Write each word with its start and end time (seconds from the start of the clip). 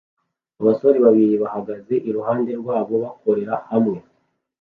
Abasore 0.61 0.97
babiri 1.05 1.35
bahagaze 1.43 1.93
iruhande 2.09 2.51
rwabo 2.61 2.93
bakorera 3.03 3.55
hamwe 3.71 3.97